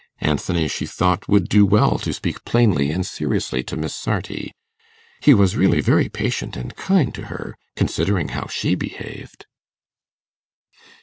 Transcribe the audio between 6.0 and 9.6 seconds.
patient and kind to her, considering how she behaved.